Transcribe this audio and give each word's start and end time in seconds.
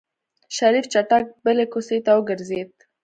شريف 0.55 0.85
چټک 0.93 1.23
بلې 1.43 1.65
کوڅې 1.73 1.97
ته 2.05 2.11
وګرځېد. 2.17 2.69